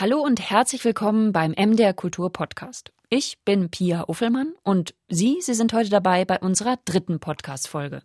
Hallo 0.00 0.22
und 0.22 0.40
herzlich 0.40 0.82
willkommen 0.86 1.30
beim 1.30 1.50
MDR 1.50 1.92
Kultur 1.92 2.32
Podcast. 2.32 2.90
Ich 3.10 3.36
bin 3.44 3.68
Pia 3.68 4.08
Uffelmann 4.08 4.54
und 4.62 4.94
Sie, 5.10 5.42
Sie 5.42 5.52
sind 5.52 5.74
heute 5.74 5.90
dabei 5.90 6.24
bei 6.24 6.38
unserer 6.38 6.78
dritten 6.86 7.20
Podcast-Folge. 7.20 8.00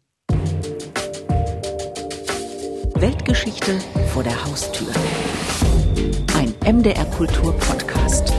Weltgeschichte 2.95 3.79
vor 4.11 4.23
der 4.23 4.43
Haustür. 4.43 4.89
Ein 6.35 6.53
MDR 6.79 7.05
Kultur 7.05 7.53
Podcast. 7.59 8.33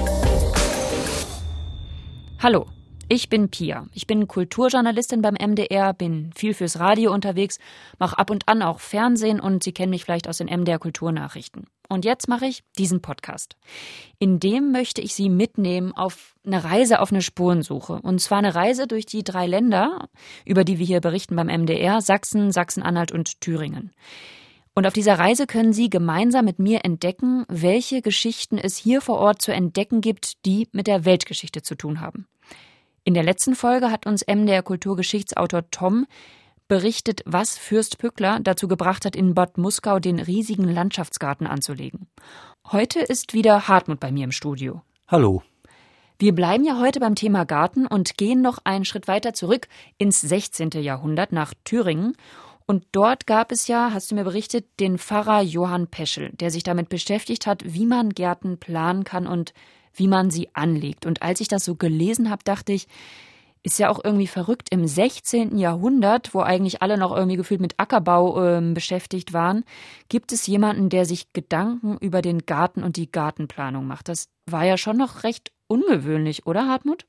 Hallo, 2.43 2.67
ich 3.09 3.29
bin 3.29 3.49
Pia. 3.49 3.87
Ich 3.93 4.07
bin 4.07 4.27
Kulturjournalistin 4.27 5.23
beim 5.23 5.35
MDR, 5.35 5.95
bin 5.95 6.33
viel 6.35 6.55
fürs 6.55 6.81
Radio 6.81 7.13
unterwegs, 7.13 7.59
mache 7.99 8.19
ab 8.19 8.31
und 8.31 8.49
an 8.49 8.63
auch 8.63 8.81
Fernsehen 8.81 9.41
und 9.41 9.63
Sie 9.63 9.73
kennen 9.73 9.91
mich 9.91 10.05
vielleicht 10.05 10.29
aus 10.29 10.39
den 10.39 10.49
MDR 10.49 10.79
Kulturnachrichten. 10.79 11.67
Und 11.89 12.05
jetzt 12.05 12.29
mache 12.29 12.47
ich 12.47 12.65
diesen 12.79 13.01
Podcast. 13.01 13.57
In 14.19 14.41
dem 14.41 14.73
möchte 14.73 15.01
ich 15.01 15.15
Sie 15.15 15.29
mitnehmen 15.29 15.93
auf 15.93 16.35
eine 16.45 16.65
Reise, 16.65 17.01
auf 17.01 17.13
eine 17.13 17.23
Spurensuche. 17.23 18.01
Und 18.03 18.21
zwar 18.21 18.39
eine 18.39 18.55
Reise 18.55 18.89
durch 18.89 19.07
die 19.07 19.23
drei 19.23 19.47
Länder, 19.47 20.09
über 20.45 20.65
die 20.65 20.79
wir 20.81 20.87
hier 20.87 21.01
berichten 21.01 21.37
beim 21.37 21.47
MDR, 21.47 22.01
Sachsen, 22.01 22.51
Sachsen-Anhalt 22.51 23.13
und 23.13 23.41
Thüringen. 23.41 23.93
Und 24.75 24.87
auf 24.87 24.93
dieser 24.93 25.19
Reise 25.19 25.47
können 25.47 25.73
Sie 25.73 25.89
gemeinsam 25.89 26.45
mit 26.45 26.59
mir 26.59 26.85
entdecken, 26.85 27.47
welche 27.49 28.03
Geschichten 28.03 28.59
es 28.59 28.77
hier 28.77 29.01
vor 29.01 29.19
Ort 29.19 29.41
zu 29.41 29.53
entdecken 29.53 30.01
gibt, 30.03 30.45
die 30.45 30.69
mit 30.73 30.87
der 30.87 31.05
Weltgeschichte 31.05 31.63
zu 31.63 31.77
tun 31.77 32.01
haben. 32.01 32.27
In 33.07 33.15
der 33.15 33.23
letzten 33.23 33.55
Folge 33.55 33.93
hat 33.93 34.05
uns 34.05 34.27
MDR 34.27 34.65
Kulturgeschichtsautor 34.65 35.71
Tom 35.71 36.07
berichtet, 36.67 37.23
was 37.25 37.57
Fürst 37.57 37.99
Pückler 37.99 38.41
dazu 38.41 38.67
gebracht 38.67 39.05
hat, 39.05 39.15
in 39.15 39.33
Bad 39.33 39.59
Muskau 39.59 40.01
den 40.01 40.19
riesigen 40.19 40.65
Landschaftsgarten 40.65 41.47
anzulegen. 41.47 42.09
Heute 42.73 42.99
ist 42.99 43.33
wieder 43.33 43.69
Hartmut 43.69 44.01
bei 44.01 44.11
mir 44.11 44.25
im 44.25 44.33
Studio. 44.33 44.83
Hallo. 45.07 45.45
Wir 46.19 46.35
bleiben 46.35 46.65
ja 46.65 46.81
heute 46.81 46.99
beim 46.99 47.15
Thema 47.15 47.45
Garten 47.45 47.87
und 47.87 48.19
gehen 48.19 48.43
noch 48.43 48.59
einen 48.65 48.85
Schritt 48.85 49.07
weiter 49.07 49.35
zurück 49.35 49.69
ins 49.99 50.21
16. 50.21 50.71
Jahrhundert 50.71 51.31
nach 51.31 51.55
Thüringen. 51.63 52.17
Und 52.67 52.85
dort 52.93 53.27
gab 53.27 53.53
es 53.53 53.69
ja, 53.69 53.93
hast 53.93 54.11
du 54.11 54.17
mir 54.17 54.25
berichtet, 54.25 54.67
den 54.81 54.99
Pfarrer 54.99 55.41
Johann 55.41 55.87
Peschel, 55.87 56.31
der 56.33 56.51
sich 56.51 56.65
damit 56.65 56.89
beschäftigt 56.89 57.47
hat, 57.47 57.63
wie 57.65 57.87
man 57.87 58.11
Gärten 58.11 58.59
planen 58.59 59.05
kann 59.05 59.27
und 59.27 59.55
wie 59.95 60.09
man 60.09 60.31
sie 60.31 60.49
anlegt. 60.55 61.07
Und 61.07 61.23
als 61.23 61.41
ich 61.41 61.49
das 61.49 61.65
so 61.65 61.77
gelesen 61.77 62.29
habe, 62.29 62.43
dachte 62.45 62.73
ich, 62.73 62.89
ist 63.63 63.79
ja 63.79 63.89
auch 63.89 64.01
irgendwie 64.05 64.29
verrückt. 64.29 64.69
Im 64.71 64.87
16. 64.87 65.59
Jahrhundert, 65.59 66.35
wo 66.35 66.41
eigentlich 66.41 66.83
alle 66.83 66.99
noch 66.99 67.15
irgendwie 67.15 67.37
gefühlt 67.37 67.61
mit 67.61 67.75
Ackerbau 67.79 68.41
äh, 68.41 68.61
beschäftigt 68.61 69.33
waren, 69.33 69.65
gibt 70.09 70.31
es 70.33 70.47
jemanden, 70.47 70.89
der 70.89 71.05
sich 71.05 71.33
Gedanken 71.33 71.99
über 71.99 72.23
den 72.23 72.47
Garten 72.47 72.85
und 72.85 72.97
die 72.97 73.11
Gartenplanung 73.11 73.87
macht. 73.87 74.09
Das 74.09 74.29
war 74.47 74.65
ja 74.65 74.77
schon 74.77 74.97
noch 74.97 75.25
recht 75.25 75.51
ungewöhnlich, 75.67 76.47
oder 76.47 76.69
Hartmut? 76.69 77.07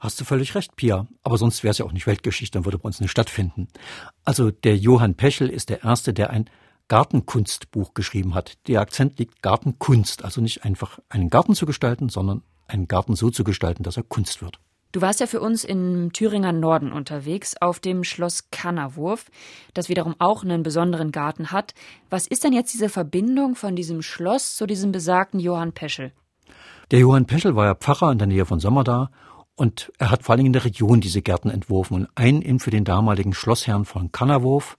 Hast 0.00 0.18
du 0.18 0.24
völlig 0.24 0.54
recht, 0.54 0.76
Pia. 0.76 1.06
Aber 1.22 1.36
sonst 1.36 1.62
wäre 1.62 1.72
es 1.72 1.78
ja 1.78 1.84
auch 1.84 1.92
nicht 1.92 2.06
Weltgeschichte, 2.06 2.56
dann 2.56 2.64
würde 2.64 2.78
bei 2.78 2.86
uns 2.86 3.00
nicht 3.00 3.10
stattfinden. 3.10 3.68
Also 4.24 4.50
der 4.50 4.76
Johann 4.76 5.14
Pechel 5.14 5.50
ist 5.50 5.68
der 5.68 5.84
Erste, 5.84 6.14
der 6.14 6.30
ein 6.30 6.48
Gartenkunstbuch 6.88 7.92
geschrieben 7.92 8.34
hat. 8.34 8.56
Der 8.66 8.80
Akzent 8.80 9.18
liegt 9.18 9.42
Gartenkunst, 9.42 10.24
also 10.24 10.40
nicht 10.40 10.64
einfach 10.64 10.98
einen 11.10 11.28
Garten 11.28 11.54
zu 11.54 11.66
gestalten, 11.66 12.08
sondern 12.08 12.42
einen 12.66 12.88
Garten 12.88 13.14
so 13.14 13.30
zu 13.30 13.44
gestalten, 13.44 13.82
dass 13.82 13.98
er 13.98 14.02
Kunst 14.02 14.40
wird. 14.40 14.58
Du 14.92 15.02
warst 15.02 15.20
ja 15.20 15.26
für 15.26 15.40
uns 15.40 15.62
im 15.62 16.12
Thüringer 16.12 16.52
Norden 16.52 16.90
unterwegs, 16.90 17.54
auf 17.60 17.78
dem 17.78 18.02
Schloss 18.02 18.50
Kannerwurf, 18.50 19.30
das 19.72 19.88
wiederum 19.88 20.16
auch 20.18 20.42
einen 20.42 20.64
besonderen 20.64 21.12
Garten 21.12 21.52
hat. 21.52 21.74
Was 22.08 22.26
ist 22.26 22.42
denn 22.42 22.52
jetzt 22.52 22.74
diese 22.74 22.88
Verbindung 22.88 23.54
von 23.54 23.76
diesem 23.76 24.02
Schloss 24.02 24.56
zu 24.56 24.66
diesem 24.66 24.90
besagten 24.90 25.38
Johann 25.38 25.72
Peschel? 25.72 26.10
Der 26.90 26.98
Johann 26.98 27.26
Peschel 27.26 27.54
war 27.54 27.66
ja 27.66 27.74
Pfarrer 27.76 28.10
in 28.10 28.18
der 28.18 28.26
Nähe 28.26 28.46
von 28.46 28.58
Sommerda 28.58 29.10
und 29.60 29.92
er 29.98 30.10
hat 30.10 30.22
vor 30.22 30.34
allem 30.34 30.46
in 30.46 30.54
der 30.54 30.64
Region 30.64 31.02
diese 31.02 31.20
Gärten 31.20 31.50
entworfen 31.50 31.92
und 31.92 32.08
einen 32.14 32.60
für 32.60 32.70
den 32.70 32.86
damaligen 32.86 33.34
Schlossherrn 33.34 33.84
von 33.84 34.10
Kannerwurf, 34.10 34.78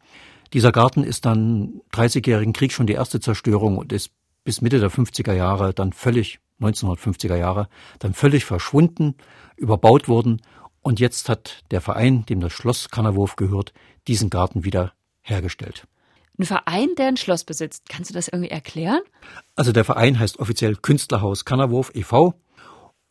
dieser 0.53 0.71
Garten 0.71 1.03
ist 1.03 1.23
dann 1.27 1.81
30-jährigen 1.93 2.51
Krieg 2.51 2.71
schon 2.71 2.87
die 2.87 2.93
erste 2.93 3.19
Zerstörung 3.19 3.77
und 3.77 3.93
ist 3.93 4.09
bis 4.43 4.61
Mitte 4.61 4.79
der 4.79 4.89
50er 4.89 5.33
Jahre 5.33 5.75
dann 5.75 5.93
völlig, 5.93 6.39
1950er 6.59 7.35
Jahre, 7.35 7.69
dann 7.99 8.15
völlig 8.15 8.43
verschwunden, 8.43 9.13
überbaut 9.55 10.07
worden 10.07 10.41
und 10.81 10.99
jetzt 10.99 11.29
hat 11.29 11.63
der 11.69 11.81
Verein, 11.81 12.25
dem 12.25 12.39
das 12.39 12.51
Schloss 12.51 12.89
Kannerwurf 12.89 13.35
gehört, 13.35 13.73
diesen 14.07 14.31
Garten 14.31 14.63
wieder 14.63 14.93
hergestellt. 15.21 15.85
Ein 16.39 16.45
Verein, 16.45 16.89
der 16.97 17.09
ein 17.09 17.17
Schloss 17.17 17.43
besitzt. 17.43 17.87
Kannst 17.87 18.09
du 18.09 18.15
das 18.15 18.29
irgendwie 18.29 18.49
erklären? 18.49 19.01
Also 19.55 19.73
der 19.73 19.85
Verein 19.85 20.17
heißt 20.17 20.39
offiziell 20.39 20.75
Künstlerhaus 20.75 21.45
Kannerwurf 21.45 21.91
e.V. 21.93 22.33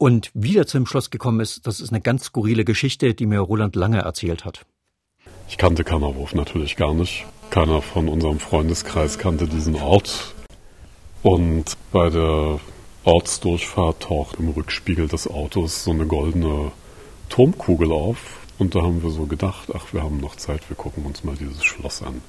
Und 0.00 0.30
wie 0.32 0.56
er 0.56 0.66
zum 0.66 0.86
Schloss 0.86 1.10
gekommen 1.10 1.40
ist, 1.40 1.66
das 1.66 1.78
ist 1.78 1.90
eine 1.90 2.00
ganz 2.00 2.24
skurrile 2.24 2.64
Geschichte, 2.64 3.12
die 3.12 3.26
mir 3.26 3.40
Roland 3.40 3.76
Lange 3.76 3.98
erzählt 3.98 4.46
hat. 4.46 4.64
Ich 5.46 5.58
kannte 5.58 5.84
Kammerwurf 5.84 6.34
natürlich 6.34 6.76
gar 6.76 6.94
nicht. 6.94 7.26
Keiner 7.50 7.82
von 7.82 8.08
unserem 8.08 8.38
Freundeskreis 8.38 9.18
kannte 9.18 9.46
diesen 9.46 9.74
Ort. 9.74 10.34
Und 11.22 11.76
bei 11.92 12.08
der 12.08 12.60
Ortsdurchfahrt 13.04 14.04
taucht 14.04 14.36
im 14.38 14.48
Rückspiegel 14.48 15.06
des 15.06 15.28
Autos 15.28 15.84
so 15.84 15.90
eine 15.90 16.06
goldene 16.06 16.72
Turmkugel 17.28 17.92
auf. 17.92 18.38
Und 18.58 18.74
da 18.74 18.80
haben 18.80 19.02
wir 19.02 19.10
so 19.10 19.26
gedacht, 19.26 19.68
ach, 19.74 19.92
wir 19.92 20.02
haben 20.02 20.18
noch 20.18 20.36
Zeit, 20.36 20.66
wir 20.70 20.76
gucken 20.76 21.04
uns 21.04 21.24
mal 21.24 21.36
dieses 21.36 21.62
Schloss 21.62 22.00
an. 22.00 22.22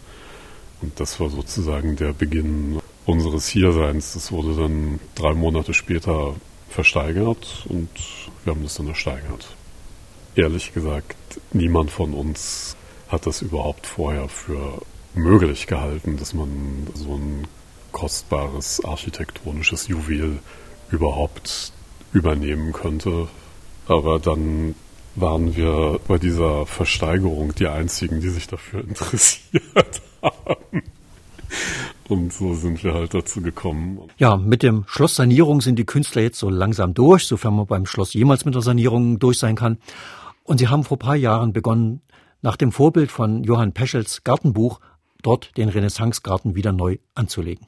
Und 0.82 1.00
das 1.00 1.22
war 1.22 1.30
sozusagen 1.30 1.96
der 1.96 2.12
Beginn 2.12 2.82
unseres 3.06 3.48
Hierseins. 3.48 4.14
Das 4.14 4.30
wurde 4.34 4.58
dann 4.58 5.00
drei 5.16 5.34
Monate 5.34 5.74
später 5.74 6.36
versteigert 6.72 7.66
und 7.70 7.90
wir 8.44 8.54
haben 8.54 8.64
das 8.64 8.76
dann 8.76 8.88
ersteigert. 8.88 9.56
Ehrlich 10.36 10.74
gesagt, 10.74 11.16
niemand 11.52 11.92
von 11.92 12.14
uns 12.14 12.76
hat 13.10 13.28
das 13.28 13.42
überhaupt 13.42 13.86
vorher 13.86 14.30
für 14.30 14.82
möglich 15.14 15.68
gehalten, 15.68 16.18
dass 16.18 16.34
man 16.34 16.88
so 16.94 17.16
ein 17.16 17.48
kostbares 17.92 18.84
architektonisches 18.86 19.88
Juwel 19.88 20.40
überhaupt 20.90 21.74
übernehmen 22.14 22.72
könnte. 22.72 23.28
Aber 23.88 24.20
dann 24.20 24.76
waren 25.16 25.56
wir 25.56 26.00
bei 26.08 26.18
dieser 26.18 26.66
Versteigerung 26.66 27.54
die 27.56 27.68
einzigen, 27.68 28.22
die 28.22 28.30
sich 28.30 28.48
dafür 28.48 28.82
interessiert 28.88 30.02
haben. 30.22 30.61
Und 32.12 32.34
so 32.34 32.54
sind 32.56 32.84
wir 32.84 32.94
halt 32.94 33.14
dazu 33.14 33.42
gekommen. 33.42 34.02
Ja, 34.18 34.36
mit 34.36 34.64
dem 34.64 34.84
Schlosssanierung 34.86 35.62
sind 35.62 35.80
die 35.80 35.86
Künstler 35.86 36.22
jetzt 36.22 36.40
so 36.40 36.50
langsam 36.50 36.94
durch, 36.94 37.26
sofern 37.26 37.56
man 37.56 37.68
beim 37.68 37.86
Schloss 37.86 38.14
jemals 38.14 38.44
mit 38.44 38.54
der 38.54 38.62
Sanierung 38.62 39.18
durch 39.18 39.40
sein 39.40 39.56
kann. 39.56 39.78
Und 40.44 40.58
sie 40.58 40.68
haben 40.68 40.84
vor 40.84 40.98
ein 40.98 41.00
paar 41.00 41.16
Jahren 41.16 41.54
begonnen, 41.54 42.02
nach 42.42 42.58
dem 42.58 42.74
Vorbild 42.74 43.12
von 43.12 43.46
Johann 43.46 43.72
Peschels 43.72 44.26
Gartenbuch 44.26 44.82
dort 45.22 45.56
den 45.56 45.70
Renaissancegarten 45.70 46.54
wieder 46.54 46.74
neu 46.74 46.98
anzulegen. 47.16 47.68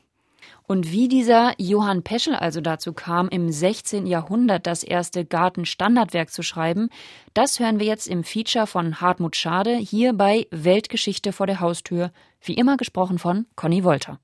Und 0.68 0.92
wie 0.92 1.08
dieser 1.08 1.54
Johann 1.58 2.04
Peschel 2.04 2.36
also 2.36 2.60
dazu 2.60 2.92
kam, 2.92 3.30
im 3.30 3.50
16. 3.50 4.06
Jahrhundert 4.06 4.68
das 4.68 4.84
erste 4.84 5.24
Gartenstandardwerk 5.24 6.32
zu 6.32 6.44
schreiben, 6.44 6.90
das 7.34 7.62
hören 7.62 7.80
wir 7.80 7.86
jetzt 7.86 8.08
im 8.08 8.26
Feature 8.26 8.68
von 8.68 9.00
Hartmut 9.00 9.38
Schade 9.38 9.78
hier 9.78 10.12
bei 10.12 10.48
Weltgeschichte 10.52 11.32
vor 11.32 11.48
der 11.48 11.62
Haustür, 11.62 12.12
wie 12.42 12.56
immer 12.56 12.76
gesprochen 12.76 13.20
von 13.20 13.46
Conny 13.56 13.86
Wolter. 13.86 14.20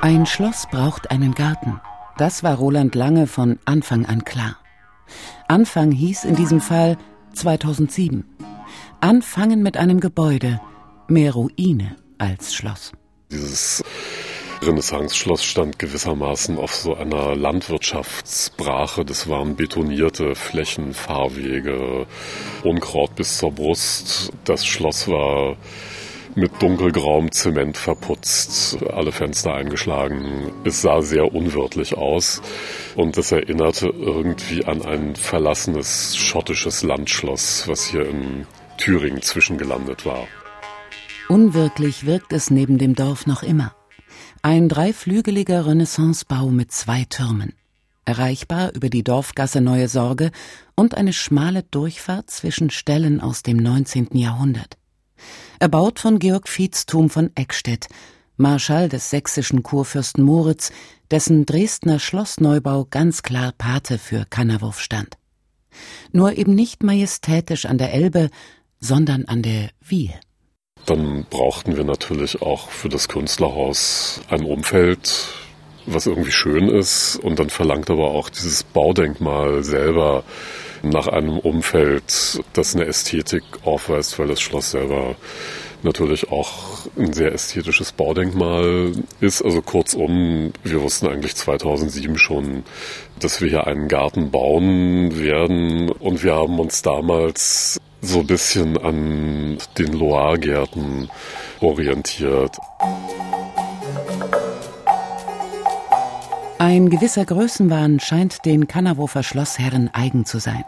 Ein 0.00 0.26
Schloss 0.26 0.66
braucht 0.70 1.10
einen 1.10 1.34
Garten. 1.34 1.80
Das 2.18 2.42
war 2.42 2.56
Roland 2.56 2.94
Lange 2.94 3.26
von 3.26 3.58
Anfang 3.64 4.04
an 4.04 4.24
klar. 4.24 4.56
Anfang 5.48 5.90
hieß 5.92 6.24
in 6.24 6.36
diesem 6.36 6.60
Fall 6.60 6.98
2007. 7.32 8.24
Anfangen 9.00 9.62
mit 9.62 9.76
einem 9.76 10.00
Gebäude, 10.00 10.60
mehr 11.08 11.32
Ruine 11.32 11.96
als 12.18 12.54
Schloss. 12.54 12.92
Dieses 13.30 13.82
Renaissance-Schloss 14.66 15.44
stand 15.44 15.78
gewissermaßen 15.78 16.58
auf 16.58 16.74
so 16.74 16.94
einer 16.94 17.36
Landwirtschaftsbrache. 17.36 19.04
Das 19.04 19.28
waren 19.28 19.56
betonierte 19.56 20.34
Flächen, 20.34 20.94
Fahrwege, 20.94 22.06
Unkraut 22.62 23.14
bis 23.14 23.38
zur 23.38 23.52
Brust. 23.52 24.32
Das 24.44 24.66
Schloss 24.66 25.08
war 25.08 25.56
mit 26.34 26.50
dunkelgrauem 26.60 27.30
Zement 27.30 27.76
verputzt, 27.76 28.78
alle 28.92 29.12
Fenster 29.12 29.54
eingeschlagen. 29.54 30.52
Es 30.64 30.82
sah 30.82 31.00
sehr 31.02 31.32
unwirtlich 31.32 31.96
aus 31.96 32.42
und 32.96 33.16
es 33.16 33.30
erinnerte 33.32 33.88
irgendwie 33.88 34.64
an 34.64 34.82
ein 34.82 35.14
verlassenes 35.14 36.16
schottisches 36.16 36.82
Landschloss, 36.82 37.68
was 37.68 37.86
hier 37.86 38.08
in 38.08 38.46
Thüringen 38.78 39.22
zwischengelandet 39.22 40.04
war. 40.04 40.26
Unwirklich 41.28 42.04
wirkt 42.04 42.32
es 42.32 42.50
neben 42.50 42.78
dem 42.78 42.94
Dorf 42.94 43.26
noch 43.26 43.42
immer. 43.42 43.74
Ein 44.46 44.68
dreiflügeliger 44.68 45.64
Renaissancebau 45.64 46.50
mit 46.50 46.70
zwei 46.70 47.06
Türmen. 47.08 47.54
Erreichbar 48.04 48.74
über 48.74 48.90
die 48.90 49.02
Dorfgasse 49.02 49.62
Neue 49.62 49.88
Sorge 49.88 50.32
und 50.74 50.98
eine 50.98 51.14
schmale 51.14 51.62
Durchfahrt 51.62 52.30
zwischen 52.30 52.68
Stellen 52.68 53.22
aus 53.22 53.42
dem 53.42 53.56
19. 53.56 54.08
Jahrhundert. 54.12 54.76
Erbaut 55.60 55.98
von 55.98 56.18
Georg 56.18 56.46
Viehstum 56.46 57.08
von 57.08 57.30
Eckstedt, 57.34 57.88
Marschall 58.36 58.90
des 58.90 59.08
sächsischen 59.08 59.62
Kurfürsten 59.62 60.22
Moritz, 60.22 60.72
dessen 61.10 61.46
Dresdner 61.46 61.98
Schlossneubau 61.98 62.84
ganz 62.84 63.22
klar 63.22 63.52
Pate 63.56 63.96
für 63.96 64.26
Kannerwurf 64.28 64.78
stand. 64.78 65.16
Nur 66.12 66.36
eben 66.36 66.54
nicht 66.54 66.82
majestätisch 66.82 67.64
an 67.64 67.78
der 67.78 67.94
Elbe, 67.94 68.28
sondern 68.78 69.24
an 69.24 69.40
der 69.40 69.70
Wiehe. 69.80 70.20
Dann 70.86 71.26
brauchten 71.30 71.76
wir 71.76 71.84
natürlich 71.84 72.42
auch 72.42 72.68
für 72.68 72.88
das 72.88 73.08
Künstlerhaus 73.08 74.20
ein 74.28 74.44
Umfeld, 74.44 75.28
was 75.86 76.06
irgendwie 76.06 76.32
schön 76.32 76.68
ist. 76.68 77.16
Und 77.16 77.38
dann 77.38 77.50
verlangt 77.50 77.90
aber 77.90 78.10
auch 78.10 78.28
dieses 78.28 78.62
Baudenkmal 78.62 79.64
selber 79.64 80.24
nach 80.82 81.08
einem 81.08 81.38
Umfeld, 81.38 82.42
das 82.52 82.74
eine 82.74 82.84
Ästhetik 82.86 83.42
aufweist, 83.64 84.18
weil 84.18 84.28
das 84.28 84.40
Schloss 84.40 84.72
selber 84.72 85.16
natürlich 85.82 86.30
auch 86.30 86.86
ein 86.96 87.12
sehr 87.12 87.32
ästhetisches 87.32 87.92
Baudenkmal 87.92 88.92
ist. 89.20 89.42
Also 89.42 89.62
kurzum, 89.62 90.52
wir 90.62 90.82
wussten 90.82 91.06
eigentlich 91.06 91.36
2007 91.36 92.18
schon, 92.18 92.64
dass 93.20 93.40
wir 93.40 93.48
hier 93.48 93.66
einen 93.66 93.88
Garten 93.88 94.30
bauen 94.30 95.18
werden 95.18 95.90
und 95.90 96.24
wir 96.24 96.34
haben 96.34 96.58
uns 96.58 96.82
damals 96.82 97.80
so 98.06 98.20
ein 98.20 98.26
bisschen 98.26 98.76
an 98.78 99.58
den 99.78 99.92
Loire-Gärten 99.92 101.08
orientiert. 101.60 102.58
Ein 106.58 106.88
gewisser 106.88 107.24
Größenwahn 107.24 108.00
scheint 108.00 108.44
den 108.44 108.66
Kannerwofer 108.66 109.22
Schlossherren 109.22 109.90
eigen 109.92 110.24
zu 110.24 110.38
sein. 110.38 110.64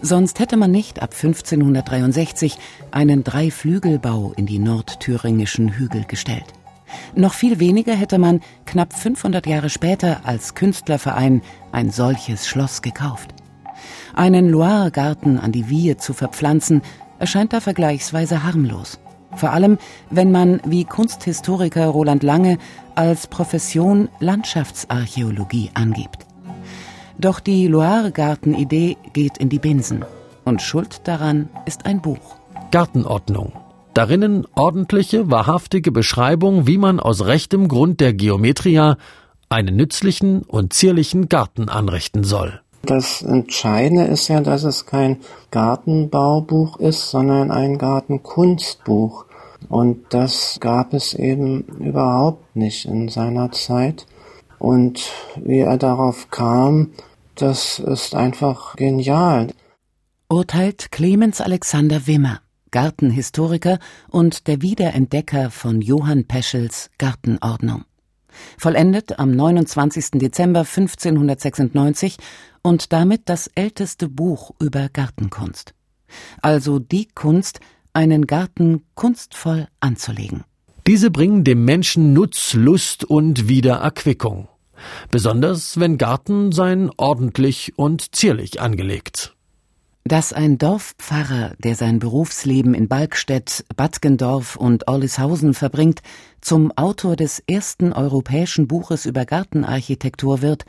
Sonst 0.00 0.38
hätte 0.40 0.56
man 0.56 0.70
nicht 0.70 1.02
ab 1.02 1.10
1563 1.12 2.56
einen 2.90 3.22
Dreiflügelbau 3.22 4.32
in 4.36 4.46
die 4.46 4.58
nordthüringischen 4.58 5.68
Hügel 5.68 6.04
gestellt. 6.04 6.46
Noch 7.14 7.34
viel 7.34 7.60
weniger 7.60 7.94
hätte 7.94 8.18
man 8.18 8.40
knapp 8.66 8.92
500 8.92 9.46
Jahre 9.46 9.70
später 9.70 10.20
als 10.24 10.54
Künstlerverein 10.54 11.42
ein 11.72 11.90
solches 11.90 12.48
Schloss 12.48 12.82
gekauft. 12.82 13.34
Einen 14.14 14.48
Loire-Garten 14.48 15.38
an 15.38 15.52
die 15.52 15.68
Wiehe 15.68 15.96
zu 15.96 16.12
verpflanzen, 16.12 16.82
erscheint 17.18 17.52
da 17.52 17.60
vergleichsweise 17.60 18.42
harmlos. 18.44 18.98
Vor 19.36 19.50
allem, 19.52 19.78
wenn 20.10 20.32
man, 20.32 20.60
wie 20.64 20.84
Kunsthistoriker 20.84 21.86
Roland 21.86 22.22
Lange, 22.22 22.58
als 22.94 23.26
Profession 23.26 24.08
Landschaftsarchäologie 24.18 25.70
angibt. 25.74 26.26
Doch 27.18 27.38
die 27.38 27.66
Loire-Garten-Idee 27.68 28.96
geht 29.12 29.38
in 29.38 29.48
die 29.48 29.58
Binsen. 29.58 30.04
Und 30.44 30.62
schuld 30.62 31.02
daran 31.04 31.48
ist 31.66 31.86
ein 31.86 32.00
Buch. 32.00 32.36
Gartenordnung. 32.70 33.52
Darinnen 33.94 34.46
ordentliche, 34.54 35.30
wahrhaftige 35.30 35.92
Beschreibung, 35.92 36.66
wie 36.66 36.78
man 36.78 36.98
aus 36.98 37.26
rechtem 37.26 37.68
Grund 37.68 38.00
der 38.00 38.14
Geometria 38.14 38.96
einen 39.48 39.76
nützlichen 39.76 40.42
und 40.42 40.72
zierlichen 40.72 41.28
Garten 41.28 41.68
anrichten 41.68 42.24
soll. 42.24 42.60
Das 42.82 43.22
Entscheidende 43.22 44.04
ist 44.04 44.28
ja, 44.28 44.40
dass 44.40 44.64
es 44.64 44.86
kein 44.86 45.18
Gartenbaubuch 45.50 46.78
ist, 46.78 47.10
sondern 47.10 47.50
ein 47.50 47.78
Gartenkunstbuch. 47.78 49.26
Und 49.68 50.06
das 50.10 50.58
gab 50.60 50.94
es 50.94 51.14
eben 51.14 51.62
überhaupt 51.78 52.56
nicht 52.56 52.86
in 52.86 53.08
seiner 53.08 53.52
Zeit. 53.52 54.06
Und 54.58 55.10
wie 55.36 55.60
er 55.60 55.76
darauf 55.76 56.30
kam, 56.30 56.90
das 57.34 57.78
ist 57.78 58.14
einfach 58.14 58.76
genial. 58.76 59.48
Urteilt 60.28 60.90
Clemens 60.90 61.40
Alexander 61.40 62.06
Wimmer, 62.06 62.40
Gartenhistoriker 62.70 63.78
und 64.08 64.46
der 64.46 64.62
Wiederentdecker 64.62 65.50
von 65.50 65.80
Johann 65.80 66.26
Peschels 66.26 66.90
Gartenordnung. 66.98 67.84
Vollendet 68.58 69.18
am 69.18 69.32
29. 69.32 70.12
Dezember 70.12 70.60
1596 70.60 72.16
und 72.62 72.92
damit 72.92 73.22
das 73.28 73.48
älteste 73.54 74.08
Buch 74.08 74.52
über 74.60 74.88
Gartenkunst. 74.88 75.74
Also 76.42 76.78
die 76.78 77.08
Kunst, 77.14 77.60
einen 77.92 78.26
Garten 78.26 78.84
kunstvoll 78.94 79.66
anzulegen. 79.80 80.44
Diese 80.86 81.10
bringen 81.10 81.44
dem 81.44 81.64
Menschen 81.64 82.12
Nutz, 82.12 82.54
Lust 82.54 83.04
und 83.04 83.48
Wiedererquickung. 83.48 84.48
Besonders 85.10 85.78
wenn 85.78 85.98
Garten 85.98 86.52
sein 86.52 86.90
ordentlich 86.96 87.74
und 87.76 88.14
zierlich 88.14 88.60
angelegt. 88.60 89.36
Dass 90.04 90.32
ein 90.32 90.56
Dorfpfarrer, 90.56 91.52
der 91.58 91.74
sein 91.74 91.98
Berufsleben 91.98 92.72
in 92.72 92.88
Balkstedt, 92.88 93.64
Badgendorf 93.76 94.56
und 94.56 94.88
Orlishausen 94.88 95.52
verbringt, 95.52 96.00
zum 96.40 96.72
Autor 96.72 97.16
des 97.16 97.42
ersten 97.46 97.92
europäischen 97.92 98.66
Buches 98.66 99.04
über 99.04 99.26
Gartenarchitektur 99.26 100.40
wird, 100.40 100.64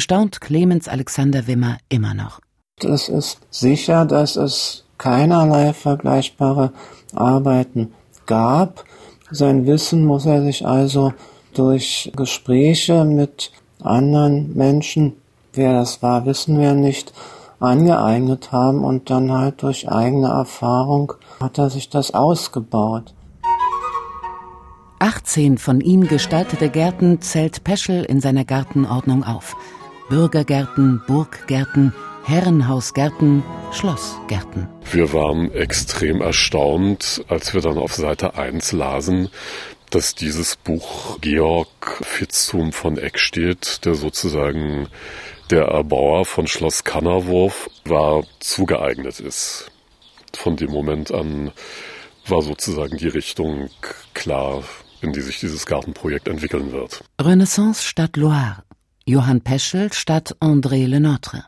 erstaunt 0.00 0.40
Clemens 0.40 0.88
Alexander 0.88 1.46
Wimmer 1.46 1.76
immer 1.90 2.14
noch. 2.14 2.40
Es 2.82 3.10
ist 3.10 3.38
sicher, 3.50 4.06
dass 4.06 4.36
es 4.36 4.84
keinerlei 4.96 5.74
vergleichbare 5.74 6.72
Arbeiten 7.14 7.92
gab. 8.24 8.84
Sein 9.30 9.66
Wissen 9.66 10.06
muss 10.06 10.24
er 10.24 10.40
sich 10.42 10.66
also 10.66 11.12
durch 11.52 12.10
Gespräche 12.16 13.04
mit 13.04 13.52
anderen 13.82 14.56
Menschen, 14.56 15.16
wer 15.52 15.74
das 15.74 16.02
war, 16.02 16.24
wissen 16.24 16.58
wir 16.58 16.72
nicht, 16.72 17.12
angeeignet 17.58 18.52
haben 18.52 18.82
und 18.82 19.10
dann 19.10 19.30
halt 19.30 19.62
durch 19.62 19.86
eigene 19.90 20.28
Erfahrung 20.28 21.12
hat 21.40 21.58
er 21.58 21.68
sich 21.68 21.90
das 21.90 22.14
ausgebaut. 22.14 23.12
18 24.98 25.58
von 25.58 25.82
ihm 25.82 26.08
gestaltete 26.08 26.70
Gärten 26.70 27.20
zählt 27.20 27.64
Peschel 27.64 28.02
in 28.04 28.22
seiner 28.22 28.46
Gartenordnung 28.46 29.24
auf. 29.24 29.54
Bürgergärten, 30.10 31.00
Burggärten, 31.06 31.94
Herrenhausgärten, 32.24 33.44
Schlossgärten. 33.70 34.66
Wir 34.90 35.12
waren 35.12 35.52
extrem 35.52 36.20
erstaunt, 36.20 37.24
als 37.28 37.54
wir 37.54 37.60
dann 37.60 37.78
auf 37.78 37.94
Seite 37.94 38.34
1 38.34 38.72
lasen, 38.72 39.28
dass 39.90 40.16
dieses 40.16 40.56
Buch 40.56 41.20
Georg 41.20 42.00
Fitzum 42.02 42.72
von 42.72 42.98
Eckstedt, 42.98 43.84
der 43.84 43.94
sozusagen 43.94 44.88
der 45.50 45.66
Erbauer 45.66 46.24
von 46.24 46.48
Schloss 46.48 46.82
Kannerwurf 46.82 47.70
war, 47.84 48.24
zugeeignet 48.40 49.20
ist. 49.20 49.70
Von 50.34 50.56
dem 50.56 50.72
Moment 50.72 51.12
an 51.12 51.52
war 52.26 52.42
sozusagen 52.42 52.96
die 52.96 53.08
Richtung 53.08 53.70
klar, 54.12 54.64
in 55.02 55.12
die 55.12 55.20
sich 55.20 55.38
dieses 55.38 55.66
Gartenprojekt 55.66 56.26
entwickeln 56.26 56.72
wird. 56.72 57.04
Renaissance 57.20 57.84
Stadt 57.84 58.16
Loire. 58.16 58.64
Johann 59.10 59.40
Peschel 59.40 59.92
statt 59.92 60.36
André 60.38 60.86
Lenotre. 60.86 61.44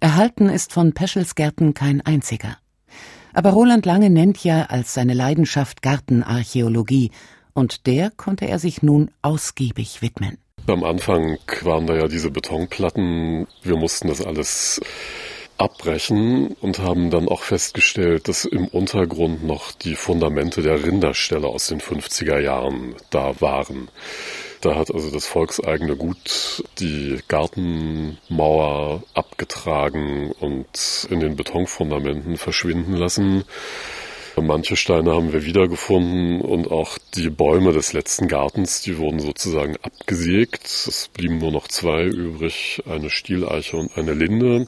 Erhalten 0.00 0.48
ist 0.48 0.72
von 0.72 0.92
Peschels 0.92 1.36
Gärten 1.36 1.72
kein 1.72 2.00
einziger. 2.00 2.56
Aber 3.32 3.50
Roland 3.50 3.86
Lange 3.86 4.10
nennt 4.10 4.42
ja 4.42 4.64
als 4.64 4.92
seine 4.92 5.14
Leidenschaft 5.14 5.82
Gartenarchäologie 5.82 7.12
und 7.54 7.86
der 7.86 8.10
konnte 8.10 8.48
er 8.48 8.58
sich 8.58 8.82
nun 8.82 9.12
ausgiebig 9.22 10.02
widmen. 10.02 10.38
Am 10.66 10.82
Anfang 10.82 11.38
waren 11.62 11.86
da 11.86 11.94
ja 11.94 12.08
diese 12.08 12.32
Betonplatten. 12.32 13.46
Wir 13.62 13.76
mussten 13.76 14.08
das 14.08 14.20
alles 14.20 14.80
abbrechen 15.58 16.56
und 16.60 16.80
haben 16.80 17.10
dann 17.10 17.28
auch 17.28 17.42
festgestellt, 17.42 18.26
dass 18.26 18.44
im 18.44 18.66
Untergrund 18.66 19.44
noch 19.44 19.70
die 19.70 19.94
Fundamente 19.94 20.62
der 20.62 20.82
Rinderställe 20.82 21.46
aus 21.46 21.68
den 21.68 21.80
50er 21.80 22.40
Jahren 22.40 22.96
da 23.10 23.40
waren. 23.40 23.88
Da 24.60 24.76
hat 24.76 24.92
also 24.92 25.10
das 25.10 25.26
volkseigene 25.26 25.96
Gut 25.96 26.64
die 26.78 27.18
Gartenmauer 27.28 29.02
abgetragen 29.14 30.32
und 30.38 31.08
in 31.10 31.20
den 31.20 31.36
Betonfundamenten 31.36 32.36
verschwinden 32.36 32.94
lassen. 32.94 33.44
Manche 34.36 34.76
Steine 34.76 35.12
haben 35.12 35.32
wir 35.32 35.44
wiedergefunden 35.44 36.40
und 36.40 36.70
auch 36.70 36.98
die 37.14 37.30
Bäume 37.30 37.72
des 37.72 37.92
letzten 37.92 38.28
Gartens, 38.28 38.80
die 38.80 38.96
wurden 38.96 39.18
sozusagen 39.18 39.76
abgesägt. 39.82 40.64
Es 40.64 41.10
blieben 41.12 41.38
nur 41.38 41.52
noch 41.52 41.68
zwei 41.68 42.04
übrig, 42.04 42.82
eine 42.88 43.10
Stieleiche 43.10 43.76
und 43.76 43.96
eine 43.96 44.14
Linde. 44.14 44.66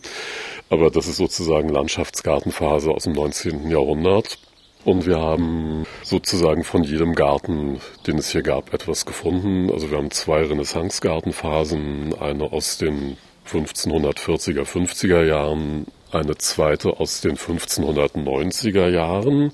Aber 0.68 0.90
das 0.90 1.06
ist 1.06 1.16
sozusagen 1.16 1.68
Landschaftsgartenphase 1.68 2.90
aus 2.90 3.04
dem 3.04 3.12
19. 3.12 3.70
Jahrhundert. 3.70 4.38
Und 4.84 5.06
wir 5.06 5.18
haben 5.18 5.86
sozusagen 6.02 6.64
von 6.64 6.82
jedem 6.82 7.14
Garten, 7.14 7.80
den 8.06 8.18
es 8.18 8.30
hier 8.30 8.42
gab, 8.42 8.74
etwas 8.74 9.06
gefunden. 9.06 9.70
Also 9.70 9.90
wir 9.90 9.98
haben 9.98 10.10
zwei 10.10 10.42
Renaissance-Gartenphasen, 10.42 12.14
eine 12.18 12.52
aus 12.52 12.78
den 12.78 13.16
1540er, 13.48 14.64
50er 14.64 15.24
Jahren 15.24 15.86
eine 16.10 16.36
zweite 16.36 17.00
aus 17.00 17.20
den 17.20 17.36
1590er 17.36 18.88
Jahren. 18.88 19.52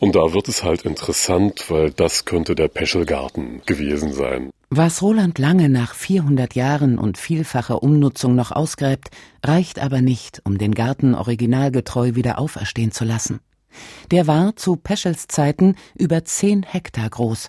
Und 0.00 0.16
da 0.16 0.32
wird 0.32 0.48
es 0.48 0.62
halt 0.62 0.82
interessant, 0.82 1.70
weil 1.70 1.90
das 1.90 2.24
könnte 2.24 2.54
der 2.54 2.68
Peschelgarten 2.68 3.62
gewesen 3.66 4.12
sein. 4.12 4.50
Was 4.70 5.02
Roland 5.02 5.38
Lange 5.38 5.68
nach 5.68 5.94
400 5.94 6.54
Jahren 6.54 6.98
und 6.98 7.16
vielfacher 7.16 7.82
Umnutzung 7.82 8.34
noch 8.34 8.50
ausgräbt, 8.50 9.10
reicht 9.44 9.78
aber 9.78 10.00
nicht, 10.00 10.42
um 10.44 10.58
den 10.58 10.74
Garten 10.74 11.14
originalgetreu 11.14 12.14
wieder 12.14 12.38
auferstehen 12.38 12.90
zu 12.90 13.04
lassen. 13.04 13.40
Der 14.10 14.26
war 14.26 14.56
zu 14.56 14.76
Peschels 14.76 15.28
Zeiten 15.28 15.76
über 15.94 16.24
zehn 16.24 16.62
Hektar 16.62 17.10
groß. 17.10 17.48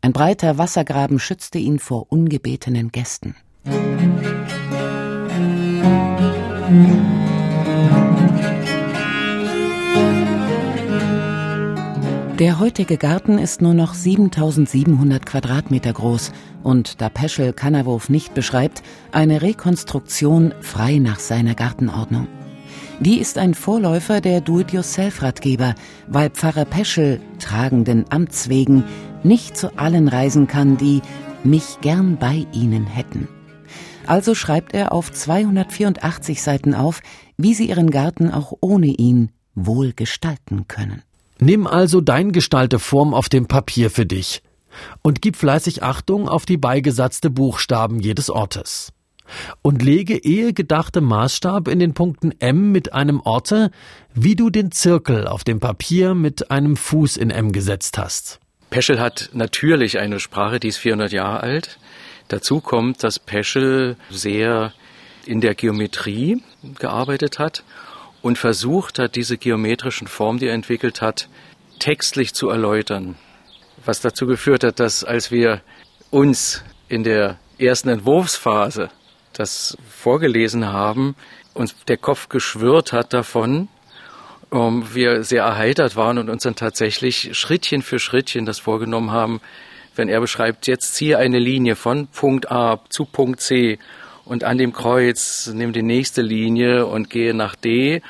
Ein 0.00 0.12
breiter 0.12 0.58
Wassergraben 0.58 1.18
schützte 1.18 1.58
ihn 1.58 1.78
vor 1.78 2.06
ungebetenen 2.10 2.92
Gästen. 2.92 3.34
Der 12.38 12.58
heutige 12.58 12.98
Garten 12.98 13.38
ist 13.38 13.62
nur 13.62 13.72
noch 13.72 13.94
7700 13.94 15.24
Quadratmeter 15.24 15.94
groß 15.94 16.32
und 16.62 17.00
da 17.00 17.08
Peschel 17.08 17.54
Kannerwurf 17.54 18.10
nicht 18.10 18.34
beschreibt, 18.34 18.82
eine 19.10 19.40
Rekonstruktion 19.40 20.52
frei 20.60 20.98
nach 20.98 21.18
seiner 21.18 21.54
Gartenordnung. 21.54 22.28
Die 23.00 23.18
ist 23.18 23.36
ein 23.36 23.54
Vorläufer 23.54 24.22
der 24.22 24.40
Do-it-yourself-Ratgeber, 24.40 25.74
weil 26.06 26.30
Pfarrer 26.30 26.64
Peschel, 26.64 27.20
tragenden 27.38 28.06
Amts 28.10 28.48
wegen, 28.48 28.84
nicht 29.22 29.56
zu 29.56 29.78
allen 29.78 30.08
reisen 30.08 30.46
kann, 30.46 30.78
die 30.78 31.02
mich 31.44 31.78
gern 31.82 32.16
bei 32.16 32.46
ihnen 32.52 32.86
hätten. 32.86 33.28
Also 34.06 34.34
schreibt 34.34 34.72
er 34.72 34.92
auf 34.92 35.12
284 35.12 36.42
Seiten 36.42 36.74
auf, 36.74 37.00
wie 37.36 37.52
sie 37.52 37.68
ihren 37.68 37.90
Garten 37.90 38.30
auch 38.30 38.54
ohne 38.60 38.86
ihn 38.86 39.30
wohl 39.54 39.92
gestalten 39.92 40.66
können. 40.66 41.02
Nimm 41.38 41.66
also 41.66 42.00
dein 42.00 42.32
Gestalteform 42.32 43.12
auf 43.12 43.28
dem 43.28 43.46
Papier 43.46 43.90
für 43.90 44.06
dich 44.06 44.42
und 45.02 45.20
gib 45.20 45.36
fleißig 45.36 45.82
Achtung 45.82 46.28
auf 46.28 46.46
die 46.46 46.56
beigesatzte 46.56 47.28
Buchstaben 47.28 48.00
jedes 48.00 48.30
Ortes. 48.30 48.92
Und 49.62 49.82
lege 49.82 50.16
ehe 50.16 50.52
gedachte 50.52 51.00
Maßstab 51.00 51.68
in 51.68 51.78
den 51.78 51.94
Punkten 51.94 52.32
M 52.40 52.72
mit 52.72 52.92
einem 52.92 53.20
Orte, 53.20 53.70
wie 54.14 54.36
du 54.36 54.50
den 54.50 54.72
Zirkel 54.72 55.26
auf 55.26 55.44
dem 55.44 55.60
Papier 55.60 56.14
mit 56.14 56.50
einem 56.50 56.76
Fuß 56.76 57.16
in 57.16 57.30
M 57.30 57.52
gesetzt 57.52 57.98
hast. 57.98 58.40
Peschel 58.70 59.00
hat 59.00 59.30
natürlich 59.32 59.98
eine 59.98 60.20
Sprache, 60.20 60.60
die 60.60 60.68
ist 60.68 60.78
400 60.78 61.12
Jahre 61.12 61.40
alt. 61.40 61.78
Dazu 62.28 62.60
kommt, 62.60 63.04
dass 63.04 63.18
Peschel 63.18 63.96
sehr 64.10 64.72
in 65.24 65.40
der 65.40 65.54
Geometrie 65.54 66.42
gearbeitet 66.78 67.38
hat 67.38 67.64
und 68.22 68.38
versucht 68.38 68.98
hat, 68.98 69.14
diese 69.14 69.38
geometrischen 69.38 70.08
Formen, 70.08 70.38
die 70.38 70.46
er 70.46 70.54
entwickelt 70.54 71.00
hat, 71.00 71.28
textlich 71.78 72.34
zu 72.34 72.48
erläutern. 72.48 73.16
Was 73.84 74.00
dazu 74.00 74.26
geführt 74.26 74.64
hat, 74.64 74.80
dass 74.80 75.04
als 75.04 75.30
wir 75.30 75.60
uns 76.10 76.64
in 76.88 77.04
der 77.04 77.38
ersten 77.58 77.88
Entwurfsphase 77.88 78.90
das 79.38 79.76
vorgelesen 79.88 80.66
haben, 80.66 81.14
uns 81.54 81.74
der 81.86 81.96
Kopf 81.96 82.28
geschwirrt 82.28 82.92
hat 82.92 83.12
davon, 83.12 83.68
um, 84.50 84.94
wir 84.94 85.24
sehr 85.24 85.42
erheitert 85.42 85.96
waren 85.96 86.18
und 86.18 86.30
uns 86.30 86.44
dann 86.44 86.54
tatsächlich 86.54 87.36
Schrittchen 87.36 87.82
für 87.82 87.98
Schrittchen 87.98 88.46
das 88.46 88.58
vorgenommen 88.58 89.10
haben, 89.10 89.40
wenn 89.96 90.08
er 90.08 90.20
beschreibt, 90.20 90.66
jetzt 90.66 90.94
ziehe 90.94 91.18
eine 91.18 91.38
Linie 91.38 91.74
von 91.74 92.06
Punkt 92.08 92.50
A 92.50 92.80
zu 92.88 93.04
Punkt 93.06 93.40
C 93.40 93.78
und 94.24 94.44
an 94.44 94.58
dem 94.58 94.72
Kreuz 94.72 95.46
nehme 95.52 95.72
die 95.72 95.82
nächste 95.82 96.22
Linie 96.22 96.86
und 96.86 97.10
gehe 97.10 97.34
nach 97.34 97.56
D 97.56 98.02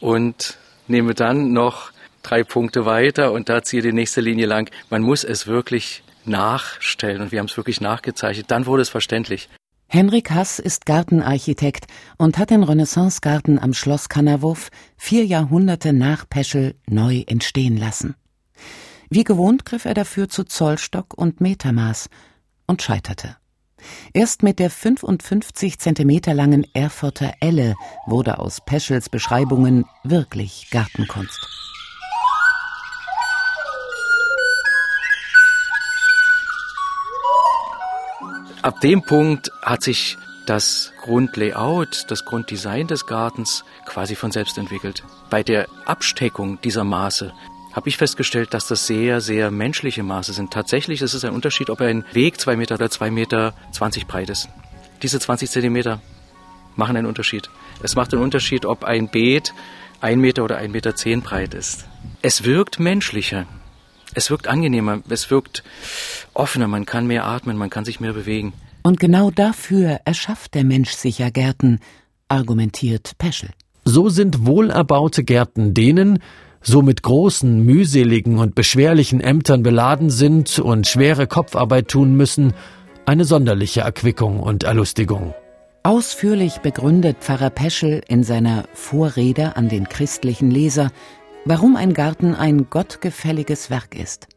und 0.00 0.58
nehme 0.88 1.14
dann 1.14 1.52
noch 1.52 1.92
drei 2.22 2.42
Punkte 2.42 2.84
weiter 2.84 3.32
und 3.32 3.48
da 3.48 3.62
ziehe 3.62 3.82
die 3.82 3.92
nächste 3.92 4.20
Linie 4.20 4.46
lang. 4.46 4.70
Man 4.90 5.02
muss 5.02 5.24
es 5.24 5.46
wirklich 5.46 6.02
nachstellen 6.24 7.22
und 7.22 7.32
wir 7.32 7.38
haben 7.38 7.46
es 7.46 7.56
wirklich 7.56 7.80
nachgezeichnet. 7.80 8.50
Dann 8.50 8.66
wurde 8.66 8.82
es 8.82 8.88
verständlich. 8.88 9.48
Henrik 9.90 10.30
Hass 10.30 10.58
ist 10.58 10.84
Gartenarchitekt 10.84 11.86
und 12.18 12.36
hat 12.36 12.50
den 12.50 12.62
Renaissancegarten 12.62 13.58
am 13.58 13.72
Schloss 13.72 14.10
Kannerwurf 14.10 14.68
vier 14.98 15.24
Jahrhunderte 15.24 15.94
nach 15.94 16.28
Peschel 16.28 16.74
neu 16.86 17.24
entstehen 17.26 17.78
lassen. 17.78 18.14
Wie 19.08 19.24
gewohnt 19.24 19.64
griff 19.64 19.86
er 19.86 19.94
dafür 19.94 20.28
zu 20.28 20.44
Zollstock 20.44 21.14
und 21.16 21.40
Metermaß 21.40 22.10
und 22.66 22.82
scheiterte. 22.82 23.38
Erst 24.12 24.42
mit 24.42 24.58
der 24.58 24.68
55 24.68 25.78
Zentimeter 25.78 26.34
langen 26.34 26.66
Erfurter 26.74 27.32
Elle 27.40 27.74
wurde 28.06 28.40
aus 28.40 28.60
Peschels 28.60 29.08
Beschreibungen 29.08 29.86
wirklich 30.04 30.68
Gartenkunst. 30.70 31.67
Ab 38.62 38.80
dem 38.80 39.02
Punkt 39.02 39.52
hat 39.62 39.82
sich 39.82 40.18
das 40.46 40.92
Grundlayout, 41.02 42.06
das 42.08 42.24
Grunddesign 42.24 42.86
des 42.86 43.06
Gartens 43.06 43.64
quasi 43.86 44.16
von 44.16 44.32
selbst 44.32 44.58
entwickelt. 44.58 45.04
Bei 45.30 45.42
der 45.42 45.68
Absteckung 45.84 46.60
dieser 46.62 46.84
Maße 46.84 47.32
habe 47.72 47.88
ich 47.88 47.96
festgestellt, 47.96 48.54
dass 48.54 48.66
das 48.66 48.86
sehr, 48.86 49.20
sehr 49.20 49.50
menschliche 49.50 50.02
Maße 50.02 50.32
sind. 50.32 50.52
Tatsächlich 50.52 51.02
ist 51.02 51.14
es 51.14 51.24
ein 51.24 51.32
Unterschied, 51.32 51.70
ob 51.70 51.80
ein 51.80 52.04
Weg 52.12 52.40
zwei 52.40 52.56
Meter 52.56 52.74
oder 52.74 52.90
zwei 52.90 53.10
Meter 53.10 53.54
zwanzig 53.72 54.06
breit 54.06 54.30
ist. 54.30 54.48
Diese 55.02 55.20
20 55.20 55.48
Zentimeter 55.50 56.00
machen 56.74 56.96
einen 56.96 57.06
Unterschied. 57.06 57.50
Es 57.82 57.94
macht 57.94 58.12
einen 58.12 58.22
Unterschied, 58.22 58.66
ob 58.66 58.82
ein 58.84 59.08
Beet 59.08 59.54
ein 60.00 60.18
Meter 60.18 60.42
oder 60.42 60.56
ein 60.56 60.72
Meter 60.72 60.96
zehn 60.96 61.22
breit 61.22 61.54
ist. 61.54 61.86
Es 62.22 62.44
wirkt 62.44 62.80
menschlicher. 62.80 63.46
Es 64.14 64.30
wirkt 64.30 64.46
angenehmer. 64.48 65.00
Es 65.08 65.30
wirkt 65.30 65.64
offener. 66.34 66.68
Man 66.68 66.86
kann 66.86 67.06
mehr 67.06 67.26
atmen. 67.26 67.56
Man 67.56 67.70
kann 67.70 67.84
sich 67.84 68.00
mehr 68.00 68.12
bewegen. 68.12 68.52
Und 68.82 69.00
genau 69.00 69.30
dafür 69.30 70.00
erschafft 70.04 70.54
der 70.54 70.64
Mensch 70.64 70.92
sich 70.92 71.18
ja 71.18 71.30
Gärten, 71.30 71.80
argumentiert 72.28 73.12
Peschel. 73.18 73.50
So 73.84 74.08
sind 74.08 74.46
wohlerbaute 74.46 75.24
Gärten 75.24 75.74
denen, 75.74 76.20
so 76.62 76.82
mit 76.82 77.02
großen, 77.02 77.64
mühseligen 77.64 78.38
und 78.38 78.54
beschwerlichen 78.54 79.20
Ämtern 79.20 79.62
beladen 79.62 80.10
sind 80.10 80.58
und 80.58 80.86
schwere 80.86 81.26
Kopfarbeit 81.26 81.88
tun 81.88 82.16
müssen, 82.16 82.54
eine 83.06 83.24
sonderliche 83.24 83.80
Erquickung 83.80 84.40
und 84.40 84.64
Erlustigung. 84.64 85.34
Ausführlich 85.82 86.58
begründet 86.58 87.18
Pfarrer 87.20 87.50
Peschel 87.50 88.02
in 88.08 88.22
seiner 88.22 88.64
Vorrede 88.74 89.56
an 89.56 89.68
den 89.68 89.88
christlichen 89.88 90.50
Leser, 90.50 90.90
warum 91.44 91.76
ein 91.76 91.94
Garten 91.94 92.34
ein 92.34 92.68
gottgefälliges 92.70 93.70
Werk 93.70 93.94
ist. 93.94 94.28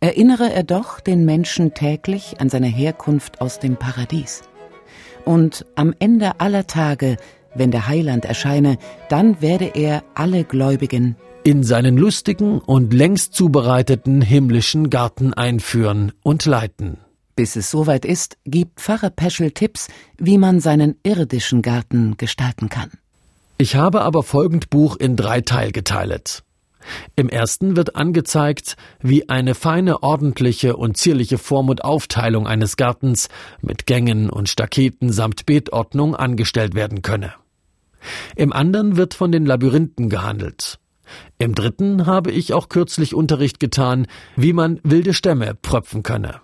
Erinnere 0.00 0.52
er 0.52 0.62
doch 0.62 1.00
den 1.00 1.24
Menschen 1.24 1.74
täglich 1.74 2.40
an 2.40 2.48
seine 2.48 2.66
Herkunft 2.66 3.40
aus 3.40 3.58
dem 3.58 3.76
Paradies. 3.76 4.42
Und 5.24 5.64
am 5.74 5.94
Ende 5.98 6.40
aller 6.40 6.66
Tage, 6.66 7.16
wenn 7.54 7.70
der 7.70 7.88
Heiland 7.88 8.24
erscheine, 8.24 8.78
dann 9.08 9.40
werde 9.40 9.70
er 9.74 10.04
alle 10.14 10.44
Gläubigen 10.44 11.16
in 11.44 11.62
seinen 11.62 11.96
lustigen 11.98 12.58
und 12.58 12.94
längst 12.94 13.34
zubereiteten 13.34 14.22
himmlischen 14.22 14.88
Garten 14.88 15.34
einführen 15.34 16.12
und 16.22 16.46
leiten. 16.46 16.98
Bis 17.36 17.56
es 17.56 17.70
soweit 17.70 18.04
ist, 18.04 18.38
gibt 18.44 18.80
Pfarrer 18.80 19.10
Peschel 19.10 19.50
Tipps, 19.50 19.88
wie 20.18 20.38
man 20.38 20.60
seinen 20.60 20.96
irdischen 21.02 21.62
Garten 21.62 22.16
gestalten 22.16 22.68
kann. 22.68 22.90
Ich 23.56 23.76
habe 23.76 24.02
aber 24.02 24.22
folgend 24.22 24.68
Buch 24.68 24.96
in 24.96 25.16
drei 25.16 25.40
Teil 25.40 25.70
geteilt. 25.70 26.42
Im 27.16 27.28
ersten 27.28 27.76
wird 27.76 27.96
angezeigt, 27.96 28.76
wie 29.00 29.28
eine 29.28 29.54
feine, 29.54 30.02
ordentliche 30.02 30.76
und 30.76 30.96
zierliche 30.96 31.38
Form 31.38 31.68
und 31.68 31.84
Aufteilung 31.84 32.46
eines 32.46 32.76
Gartens 32.76 33.28
mit 33.62 33.86
Gängen 33.86 34.28
und 34.28 34.48
Staketen 34.48 35.12
samt 35.12 35.46
Beetordnung 35.46 36.14
angestellt 36.14 36.74
werden 36.74 37.02
könne. 37.02 37.32
Im 38.36 38.52
anderen 38.52 38.96
wird 38.96 39.14
von 39.14 39.32
den 39.32 39.46
Labyrinthen 39.46 40.10
gehandelt. 40.10 40.78
Im 41.38 41.54
dritten 41.54 42.06
habe 42.06 42.32
ich 42.32 42.52
auch 42.52 42.68
kürzlich 42.68 43.14
Unterricht 43.14 43.60
getan, 43.60 44.06
wie 44.36 44.52
man 44.52 44.80
wilde 44.82 45.14
Stämme 45.14 45.54
pröpfen 45.54 46.02
könne. 46.02 46.40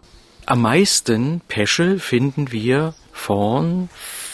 Am 0.46 0.62
meisten 0.62 1.42
Peschel 1.48 1.98
finden 1.98 2.52
wir 2.52 2.94
vorn 3.12 3.88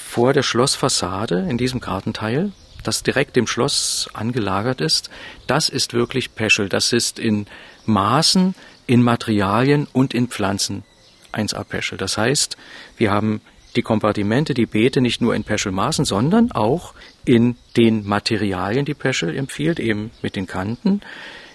vor 0.09 0.33
der 0.33 0.43
Schlossfassade 0.43 1.47
in 1.49 1.59
diesem 1.59 1.81
Gartenteil, 1.81 2.53
das 2.87 3.03
direkt 3.03 3.37
dem 3.37 3.47
Schloss 3.47 4.09
angelagert 4.13 4.81
ist. 4.81 5.11
Das 5.47 5.69
ist 5.69 5.95
wirklich 5.95 6.35
Peschel. 6.35 6.69
Das 6.69 6.93
ist 6.93 7.19
in 7.19 7.47
Maßen, 7.85 8.55
in 8.87 9.03
Materialien 9.03 9.87
und 9.93 10.15
in 10.15 10.29
Pflanzen 10.29 10.85
1A 11.33 11.65
Peschel. 11.65 11.99
Das 11.99 12.17
heißt, 12.19 12.57
wir 12.97 13.11
haben 13.11 13.41
die 13.77 13.83
Kompartimente, 13.83 14.55
die 14.55 14.67
Beete 14.67 15.01
nicht 15.01 15.21
nur 15.21 15.35
in 15.35 15.45
Peschelmaßen, 15.45 16.05
sondern 16.05 16.51
auch 16.53 16.95
in 17.25 17.57
den 17.77 18.07
Materialien, 18.07 18.85
die 18.85 18.95
Peschel 18.95 19.37
empfiehlt, 19.37 19.79
eben 19.79 20.11
mit 20.23 20.35
den 20.37 20.47
Kanten, 20.47 21.03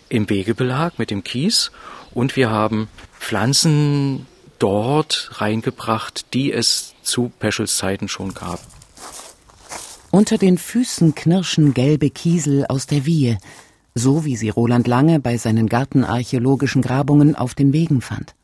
im 0.10 0.30
Wegebelag, 0.30 1.00
mit 1.00 1.10
dem 1.10 1.24
Kies. 1.24 1.72
Und 2.14 2.36
wir 2.36 2.50
haben 2.50 2.90
Pflanzen 3.20 4.28
dort 4.60 5.32
reingebracht, 5.42 6.34
die 6.34 6.52
es 6.52 6.94
zu 7.02 7.32
Peschels 7.40 7.78
Zeiten 7.78 8.08
schon 8.08 8.34
gab. 8.34 8.60
Unter 10.12 10.38
den 10.38 10.58
Füßen 10.58 11.16
knirschen 11.16 11.74
gelbe 11.74 12.10
Kiesel 12.10 12.66
aus 12.68 12.86
der 12.86 13.06
Wiehe, 13.06 13.38
so 13.96 14.26
wie 14.26 14.36
sie 14.36 14.50
Roland 14.50 14.86
Lange 14.86 15.22
bei 15.22 15.38
seinen 15.38 15.68
gartenarchäologischen 15.68 16.82
Grabungen 16.82 17.34
auf 17.34 17.56
den 17.56 17.72
Wegen 17.72 18.02
fand. 18.02 18.36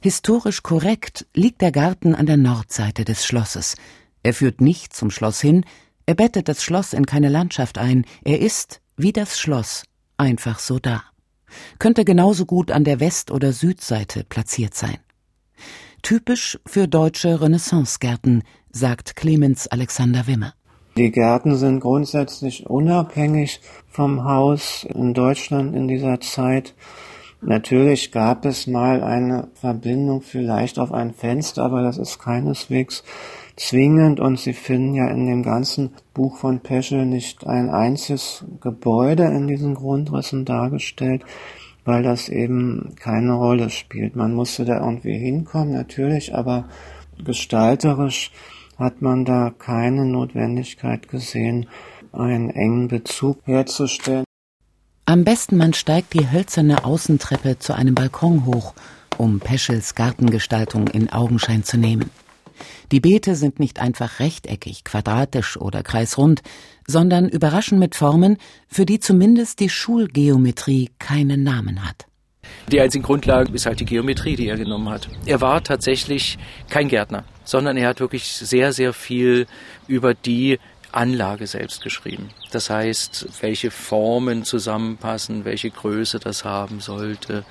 Historisch 0.00 0.62
korrekt 0.62 1.26
liegt 1.34 1.60
der 1.60 1.72
Garten 1.72 2.14
an 2.14 2.26
der 2.26 2.36
Nordseite 2.36 3.04
des 3.04 3.26
Schlosses. 3.26 3.74
Er 4.22 4.32
führt 4.32 4.60
nicht 4.60 4.94
zum 4.94 5.10
Schloss 5.10 5.40
hin, 5.40 5.64
er 6.06 6.14
bettet 6.14 6.48
das 6.48 6.62
Schloss 6.62 6.92
in 6.92 7.04
keine 7.04 7.28
Landschaft 7.28 7.78
ein, 7.78 8.04
er 8.22 8.40
ist, 8.40 8.80
wie 8.96 9.12
das 9.12 9.40
Schloss, 9.40 9.82
einfach 10.18 10.60
so 10.60 10.78
da. 10.78 11.02
Könnte 11.80 12.04
genauso 12.04 12.46
gut 12.46 12.70
an 12.70 12.84
der 12.84 13.00
West- 13.00 13.32
oder 13.32 13.52
Südseite 13.52 14.22
platziert 14.22 14.74
sein. 14.74 14.98
Typisch 16.02 16.60
für 16.64 16.86
deutsche 16.86 17.40
Renaissancegärten, 17.40 18.44
sagt 18.70 19.16
Clemens 19.16 19.66
Alexander 19.66 20.28
Wimmer. 20.28 20.54
Die 20.96 21.10
Gärten 21.10 21.56
sind 21.56 21.80
grundsätzlich 21.80 22.68
unabhängig 22.68 23.60
vom 23.88 24.24
Haus 24.24 24.84
in 24.84 25.14
Deutschland 25.14 25.74
in 25.74 25.88
dieser 25.88 26.20
Zeit. 26.20 26.74
Natürlich 27.40 28.12
gab 28.12 28.44
es 28.44 28.66
mal 28.66 29.02
eine 29.02 29.48
Verbindung 29.54 30.20
vielleicht 30.20 30.78
auf 30.78 30.92
ein 30.92 31.14
Fenster, 31.14 31.64
aber 31.64 31.82
das 31.82 31.96
ist 31.96 32.18
keineswegs 32.18 33.04
zwingend 33.56 34.20
und 34.20 34.38
Sie 34.38 34.52
finden 34.52 34.94
ja 34.94 35.08
in 35.08 35.26
dem 35.26 35.42
ganzen 35.42 35.90
Buch 36.12 36.36
von 36.36 36.60
Peschel 36.60 37.06
nicht 37.06 37.46
ein 37.46 37.70
einziges 37.70 38.44
Gebäude 38.60 39.24
in 39.24 39.46
diesen 39.46 39.74
Grundrissen 39.74 40.44
dargestellt, 40.44 41.24
weil 41.86 42.02
das 42.02 42.28
eben 42.28 42.94
keine 42.96 43.32
Rolle 43.32 43.70
spielt. 43.70 44.14
Man 44.14 44.34
musste 44.34 44.66
da 44.66 44.78
irgendwie 44.78 45.16
hinkommen, 45.16 45.72
natürlich, 45.72 46.34
aber 46.34 46.68
gestalterisch 47.24 48.30
hat 48.82 49.00
man 49.00 49.24
da 49.24 49.52
keine 49.56 50.04
Notwendigkeit 50.04 51.08
gesehen, 51.08 51.66
einen 52.12 52.50
engen 52.50 52.88
Bezug 52.88 53.38
herzustellen. 53.44 54.24
Am 55.06 55.24
besten 55.24 55.56
man 55.56 55.72
steigt 55.72 56.14
die 56.14 56.30
hölzerne 56.30 56.84
Außentreppe 56.84 57.58
zu 57.58 57.74
einem 57.74 57.94
Balkon 57.94 58.46
hoch, 58.46 58.74
um 59.18 59.40
Peschels 59.40 59.94
Gartengestaltung 59.94 60.88
in 60.88 61.10
Augenschein 61.10 61.64
zu 61.64 61.76
nehmen. 61.76 62.10
Die 62.92 63.00
Beete 63.00 63.34
sind 63.36 63.58
nicht 63.58 63.80
einfach 63.80 64.20
rechteckig, 64.20 64.84
quadratisch 64.84 65.56
oder 65.56 65.82
kreisrund, 65.82 66.42
sondern 66.86 67.28
überraschen 67.28 67.78
mit 67.78 67.94
Formen, 67.94 68.36
für 68.68 68.84
die 68.84 69.00
zumindest 69.00 69.60
die 69.60 69.70
Schulgeometrie 69.70 70.90
keinen 70.98 71.42
Namen 71.42 71.88
hat. 71.88 72.06
Die 72.72 72.80
einzige 72.80 73.04
Grundlage 73.04 73.52
ist 73.52 73.66
halt 73.66 73.80
die 73.80 73.84
Geometrie, 73.84 74.34
die 74.34 74.48
er 74.48 74.56
genommen 74.56 74.88
hat. 74.88 75.06
Er 75.26 75.42
war 75.42 75.62
tatsächlich 75.62 76.38
kein 76.70 76.88
Gärtner, 76.88 77.24
sondern 77.44 77.76
er 77.76 77.86
hat 77.86 78.00
wirklich 78.00 78.24
sehr, 78.32 78.72
sehr 78.72 78.94
viel 78.94 79.46
über 79.88 80.14
die 80.14 80.58
Anlage 80.90 81.46
selbst 81.46 81.82
geschrieben. 81.82 82.30
Das 82.50 82.70
heißt, 82.70 83.28
welche 83.42 83.70
Formen 83.70 84.44
zusammenpassen, 84.44 85.44
welche 85.44 85.70
Größe 85.70 86.18
das 86.18 86.44
haben 86.44 86.80
sollte. 86.80 87.44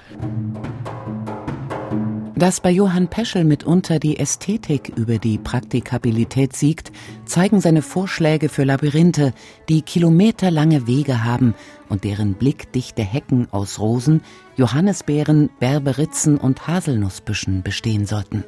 Dass 2.41 2.59
bei 2.59 2.71
Johann 2.71 3.07
Peschel 3.07 3.43
mitunter 3.43 3.99
die 3.99 4.17
Ästhetik 4.17 4.91
über 4.95 5.19
die 5.19 5.37
Praktikabilität 5.37 6.55
siegt, 6.55 6.91
zeigen 7.23 7.61
seine 7.61 7.83
Vorschläge 7.83 8.49
für 8.49 8.63
Labyrinthe, 8.63 9.33
die 9.69 9.83
kilometerlange 9.83 10.87
Wege 10.87 11.23
haben 11.23 11.53
und 11.87 12.03
deren 12.03 12.33
blickdichte 12.33 13.03
Hecken 13.03 13.47
aus 13.51 13.77
Rosen, 13.77 14.23
Johannisbeeren, 14.55 15.51
Berberitzen 15.59 16.39
und 16.39 16.65
Haselnussbüschen 16.65 17.61
bestehen 17.61 18.07
sollten. 18.07 18.43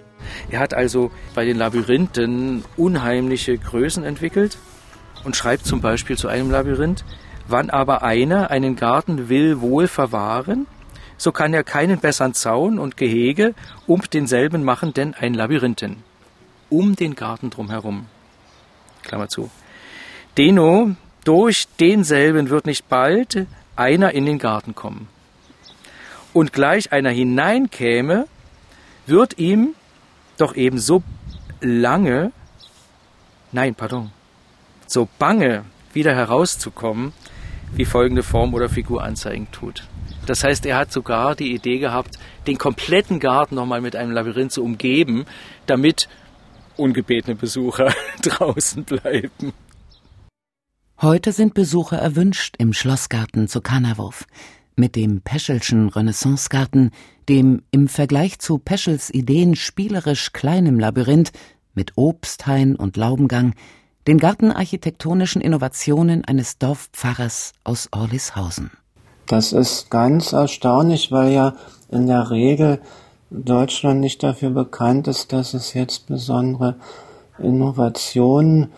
Er 0.50 0.62
hat 0.62 0.74
also 0.74 1.12
bei 1.36 1.46
den 1.46 1.58
Labyrinthen 1.58 2.66
unheimliche 2.76 3.60
Größen 3.60 4.04
entwickelt 4.04 4.58
und 5.24 5.36
schreibt 5.36 5.68
zum 5.68 5.82
Beispiel 5.82 6.18
zu 6.18 6.30
einem 6.30 6.50
Labyrinth, 6.50 7.06
wann 7.48 7.70
aber 7.70 8.02
einer 8.02 8.50
einen 8.50 8.76
Garten 8.76 9.30
will 9.30 9.62
wohl 9.62 9.88
verwahren, 9.88 10.66
so 11.24 11.32
kann 11.32 11.54
er 11.54 11.64
keinen 11.64 12.00
besseren 12.00 12.34
Zaun 12.34 12.78
und 12.78 12.98
Gehege 12.98 13.56
um 13.88 14.02
denselben 14.12 14.66
machen, 14.66 14.94
denn 14.94 15.14
ein 15.14 15.34
Labyrinthen. 15.34 16.04
Um 16.70 16.98
den 16.98 17.16
Garten 17.16 17.50
drumherum. 17.50 18.08
Klammer 19.04 19.30
zu. 19.30 19.50
Deno, 20.38 20.98
durch 21.24 21.70
denselben 21.80 22.50
wird 22.50 22.66
nicht 22.66 22.90
bald 22.90 23.48
einer 23.78 24.12
in 24.12 24.26
den 24.26 24.38
Garten 24.38 24.76
kommen. 24.76 25.08
Und 26.34 26.52
gleich 26.52 26.92
einer 26.92 27.12
hineinkäme, 27.12 28.28
wird 29.06 29.38
ihm 29.38 29.76
doch 30.38 30.56
eben 30.56 30.78
so 30.78 31.04
lange, 31.62 32.34
nein, 33.54 33.76
pardon, 33.76 34.12
so 34.88 35.08
bange 35.20 35.64
wieder 35.94 36.14
herauszukommen, 36.14 37.14
wie 37.76 37.86
folgende 37.86 38.24
Form 38.24 38.54
oder 38.54 38.70
Figur 38.70 39.04
anzeigen 39.04 39.48
tut. 39.52 39.88
Das 40.26 40.44
heißt, 40.44 40.66
er 40.66 40.78
hat 40.78 40.92
sogar 40.92 41.36
die 41.36 41.54
Idee 41.54 41.80
gehabt, 41.80 42.18
den 42.48 42.58
kompletten 42.58 43.20
Garten 43.20 43.56
nochmal 43.56 43.82
mit 43.82 43.96
einem 43.96 44.12
Labyrinth 44.12 44.54
zu 44.54 44.64
umgeben, 44.64 45.26
damit 45.66 46.08
ungebetene 46.78 47.36
Besucher 47.36 47.94
draußen 48.22 48.84
bleiben. 48.84 49.54
Heute 51.02 51.34
sind 51.34 51.54
Besucher 51.54 51.98
erwünscht 51.98 52.56
im 52.58 52.72
Schlossgarten 52.72 53.48
zu 53.48 53.60
Kanawurf. 53.60 54.26
Mit 54.76 54.96
dem 54.96 55.22
Peschelschen 55.22 55.90
Renaissancegarten, 55.90 56.92
dem 57.28 57.62
im 57.72 57.88
Vergleich 57.88 58.40
zu 58.40 58.58
Peschels 58.58 59.14
Ideen 59.14 59.56
spielerisch 59.56 60.32
kleinem 60.32 60.80
Labyrinth 60.80 61.32
mit 61.74 61.92
Obsthain 61.96 62.76
und 62.76 62.98
Laubengang, 62.98 63.54
den 64.08 64.18
gartenarchitektonischen 64.18 65.42
Innovationen 65.42 66.26
eines 66.26 66.58
Dorfpfarrers 66.58 67.54
aus 67.64 67.90
Orlishausen. 67.92 68.72
Das 69.28 69.54
ist 69.54 69.90
ganz 69.90 70.34
erstaunlich, 70.34 71.12
weil 71.12 71.32
ja 71.32 71.54
in 71.90 72.08
der 72.08 72.30
Regel 72.30 72.82
Deutschland 73.30 74.00
nicht 74.00 74.22
dafür 74.22 74.52
bekannt 74.52 75.08
ist, 75.08 75.32
dass 75.34 75.54
es 75.54 75.74
jetzt 75.74 76.08
besondere 76.08 76.76
Innovationen 77.40 78.72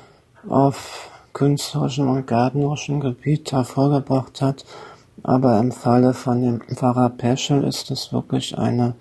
auf 0.47 1.09
künstlerischem 1.33 2.09
und 2.09 2.27
gärtnerischem 2.27 2.99
Gebiet 2.99 3.51
hervorgebracht 3.51 4.41
hat. 4.41 4.65
Aber 5.23 5.59
im 5.59 5.71
Falle 5.71 6.13
von 6.13 6.41
dem 6.41 6.61
Pfarrer 6.61 7.09
Peschel 7.09 7.63
ist 7.63 7.89
es 7.91 8.13
wirklich 8.13 8.57
eine 8.57 8.95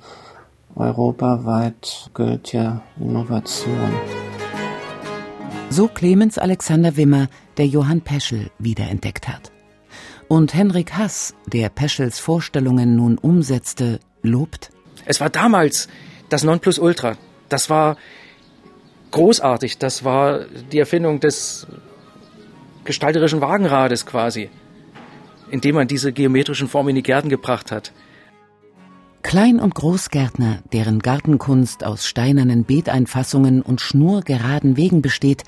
europaweit 0.74 2.10
gültige 2.14 2.80
Innovation. 2.98 4.23
So 5.76 5.88
Clemens 5.88 6.38
Alexander 6.38 6.96
Wimmer, 6.96 7.26
der 7.56 7.66
Johann 7.66 8.00
Peschel 8.00 8.52
wiederentdeckt 8.60 9.26
hat. 9.26 9.50
Und 10.28 10.54
Henrik 10.54 10.92
Hass, 10.92 11.34
der 11.48 11.68
Peschels 11.68 12.20
Vorstellungen 12.20 12.94
nun 12.94 13.18
umsetzte, 13.18 13.98
lobt. 14.22 14.70
Es 15.04 15.20
war 15.20 15.30
damals 15.30 15.88
das 16.28 16.44
Nonplusultra. 16.44 17.16
Das 17.48 17.70
war 17.70 17.96
großartig. 19.10 19.78
Das 19.78 20.04
war 20.04 20.44
die 20.70 20.78
Erfindung 20.78 21.18
des 21.18 21.66
gestalterischen 22.84 23.40
Wagenrades 23.40 24.06
quasi, 24.06 24.50
indem 25.50 25.74
man 25.74 25.88
diese 25.88 26.12
geometrischen 26.12 26.68
Formen 26.68 26.90
in 26.90 26.94
die 26.94 27.02
Gärten 27.02 27.30
gebracht 27.30 27.72
hat. 27.72 27.92
Klein- 29.24 29.58
und 29.58 29.74
Großgärtner, 29.74 30.58
deren 30.72 30.98
Gartenkunst 31.00 31.82
aus 31.82 32.06
steinernen 32.06 32.64
Beeteinfassungen 32.64 33.62
und 33.62 33.80
schnurgeraden 33.80 34.76
Wegen 34.76 35.00
besteht, 35.00 35.44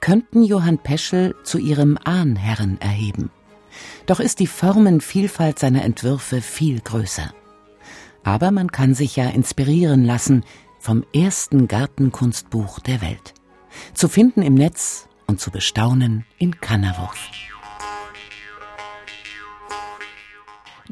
könnten 0.00 0.42
Johann 0.42 0.78
Peschel 0.78 1.36
zu 1.44 1.58
ihrem 1.58 1.96
Ahnherren 2.04 2.78
erheben. 2.80 3.30
Doch 4.06 4.18
ist 4.18 4.40
die 4.40 4.48
Formenvielfalt 4.48 5.60
seiner 5.60 5.84
Entwürfe 5.84 6.42
viel 6.42 6.80
größer. 6.80 7.32
Aber 8.24 8.50
man 8.50 8.72
kann 8.72 8.94
sich 8.94 9.14
ja 9.14 9.28
inspirieren 9.28 10.04
lassen 10.04 10.44
vom 10.80 11.04
ersten 11.14 11.68
Gartenkunstbuch 11.68 12.80
der 12.80 13.00
Welt. 13.00 13.34
Zu 13.94 14.08
finden 14.08 14.42
im 14.42 14.54
Netz 14.54 15.08
und 15.28 15.40
zu 15.40 15.52
bestaunen 15.52 16.26
in 16.38 16.60
Kannerwurf. 16.60 17.30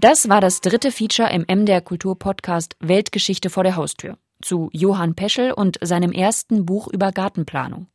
Das 0.01 0.29
war 0.29 0.41
das 0.41 0.61
dritte 0.61 0.93
Feature 0.93 1.29
im 1.33 1.45
MDR 1.49 1.81
Kultur 1.81 2.17
Podcast 2.17 2.77
Weltgeschichte 2.79 3.51
vor 3.51 3.65
der 3.65 3.75
Haustür 3.75 4.17
zu 4.41 4.71
Johann 4.73 5.17
Peschel 5.17 5.51
und 5.51 5.77
seinem 5.83 6.13
ersten 6.13 6.65
Buch 6.65 6.87
über 6.87 7.11
Gartenplanung. 7.11 7.89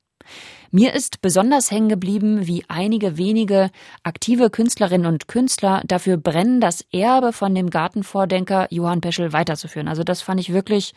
Mir 0.69 0.93
ist 0.93 1.21
besonders 1.21 1.71
hängen 1.71 1.87
geblieben, 1.87 2.45
wie 2.45 2.65
einige 2.67 3.17
wenige 3.17 3.71
aktive 4.03 4.49
Künstlerinnen 4.49 5.07
und 5.07 5.29
Künstler 5.29 5.81
dafür 5.85 6.17
brennen, 6.17 6.59
das 6.59 6.85
Erbe 6.91 7.31
von 7.31 7.55
dem 7.55 7.69
Gartenvordenker 7.69 8.67
Johann 8.69 8.99
Peschel 8.99 9.31
weiterzuführen. 9.31 9.87
Also 9.87 10.03
das 10.03 10.21
fand 10.21 10.41
ich 10.41 10.51
wirklich, 10.51 10.93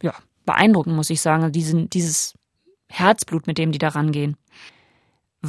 ja, 0.00 0.14
beeindruckend, 0.44 0.94
muss 0.94 1.10
ich 1.10 1.20
sagen, 1.20 1.50
diesen, 1.50 1.90
dieses 1.90 2.34
Herzblut, 2.88 3.48
mit 3.48 3.58
dem 3.58 3.72
die 3.72 3.78
da 3.78 3.88
rangehen. 3.88 4.36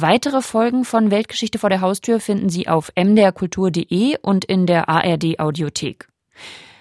Weitere 0.00 0.42
Folgen 0.42 0.84
von 0.84 1.10
Weltgeschichte 1.10 1.58
vor 1.58 1.70
der 1.70 1.80
Haustür 1.80 2.20
finden 2.20 2.48
Sie 2.48 2.68
auf 2.68 2.92
mdrkultur.de 2.94 4.16
und 4.22 4.44
in 4.44 4.64
der 4.64 4.88
ARD 4.88 5.40
Audiothek. 5.40 6.06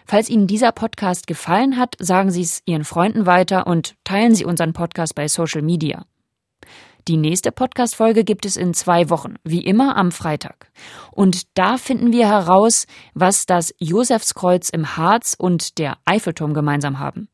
Falls 0.06 0.30
Ihnen 0.30 0.46
dieser 0.46 0.72
Podcast 0.72 1.26
gefallen 1.26 1.78
hat, 1.78 1.96
sagen 1.98 2.30
Sie 2.30 2.44
es 2.44 2.62
Ihren 2.66 2.84
Freunden 2.84 3.26
weiter 3.26 3.66
und 3.66 3.96
teilen 4.04 4.36
Sie 4.36 4.46
unseren 4.46 4.74
Podcast 4.74 5.16
bei 5.16 5.28
Social 5.28 5.64
Media. 5.64 6.06
Die 7.08 7.18
nächste 7.18 7.52
Podcast-Folge 7.52 8.24
gibt 8.24 8.46
es 8.46 8.56
in 8.56 8.76
zwei 8.76 9.10
Wochen, 9.10 9.38
wie 9.44 9.66
immer 9.66 9.98
am 9.98 10.12
Freitag. 10.12 10.72
Und 11.12 11.58
da 11.58 11.78
finden 11.78 12.12
wir 12.12 12.28
heraus, 12.28 12.86
was 13.16 13.48
das 13.48 13.74
Josefskreuz 13.80 14.70
im 14.70 14.96
Harz 14.96 15.36
und 15.36 15.80
der 15.80 15.98
Eiffelturm 16.06 16.54
gemeinsam 16.54 17.00
haben. 17.00 17.30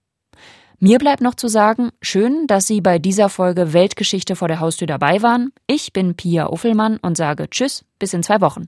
Mir 0.86 1.00
bleibt 1.00 1.22
noch 1.22 1.36
zu 1.36 1.48
sagen, 1.48 1.92
schön, 2.02 2.46
dass 2.46 2.68
Sie 2.68 2.82
bei 2.82 3.00
dieser 3.00 3.30
Folge 3.30 3.72
Weltgeschichte 3.72 4.36
vor 4.36 4.50
der 4.50 4.60
Haustür 4.60 4.86
dabei 4.86 5.22
waren. 5.22 5.54
Ich 5.66 5.94
bin 5.94 6.16
Pia 6.16 6.50
Uffelmann 6.50 6.98
und 6.98 7.16
sage 7.16 7.50
Tschüss, 7.50 7.86
bis 8.00 8.14
in 8.14 8.22
zwei 8.22 8.42
Wochen. 8.42 8.66